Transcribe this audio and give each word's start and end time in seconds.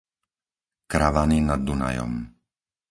Kravany 0.91 1.37
nad 1.47 1.61
Dunajom 1.67 2.13